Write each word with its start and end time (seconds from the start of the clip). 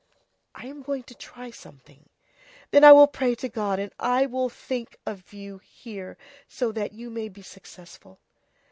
"I 0.55 0.65
am 0.65 0.81
going 0.81 1.03
to 1.03 1.13
try 1.13 1.51
something." 1.51 2.09
"Then 2.71 2.83
I 2.83 2.91
will 2.91 3.05
pray 3.05 3.35
to 3.35 3.47
God 3.47 3.77
and 3.77 3.93
I 3.99 4.25
will 4.25 4.49
think 4.49 4.97
of 5.05 5.31
you 5.31 5.59
here, 5.59 6.17
so 6.47 6.71
that 6.71 6.93
you 6.93 7.11
may 7.11 7.29
be 7.29 7.43
successful. 7.43 8.17